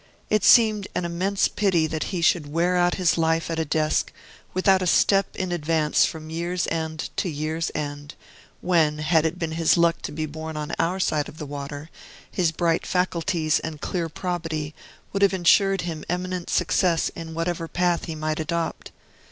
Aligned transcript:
It 0.31 0.43
seemed 0.43 0.87
an 0.95 1.05
immense 1.05 1.47
pity 1.47 1.85
that 1.85 2.05
he 2.05 2.23
should 2.23 2.51
wear 2.51 2.75
out 2.75 2.95
his 2.95 3.19
life 3.19 3.51
at 3.51 3.59
a 3.59 3.65
desk, 3.65 4.11
without 4.51 4.81
a 4.81 4.87
step 4.87 5.35
in 5.35 5.51
advance 5.51 6.05
from 6.07 6.31
year's 6.31 6.67
end 6.71 7.11
to 7.17 7.29
year's 7.29 7.69
end, 7.75 8.15
when, 8.61 8.97
had 8.97 9.27
it 9.27 9.37
been 9.37 9.51
his 9.51 9.77
luck 9.77 10.01
to 10.01 10.11
be 10.11 10.25
born 10.25 10.57
on 10.57 10.71
our 10.79 10.99
side 10.99 11.29
of 11.29 11.37
the 11.37 11.45
water, 11.45 11.91
his 12.31 12.51
bright 12.51 12.83
faculties 12.83 13.59
and 13.59 13.79
clear 13.79 14.09
probity 14.09 14.73
would 15.13 15.21
have 15.21 15.35
insured 15.35 15.81
him 15.81 16.03
eminent 16.09 16.49
success 16.49 17.09
in 17.09 17.35
whatever 17.35 17.67
path 17.67 18.05
he 18.05 18.15
night 18.15 18.39
adopt. 18.39 18.91